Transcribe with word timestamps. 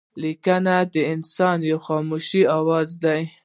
لیکنه 0.21 0.77
د 0.93 0.95
انسان 1.13 1.57
یو 1.69 1.79
خاموشه 1.87 2.41
آواز 2.59 2.89
دئ. 3.03 3.21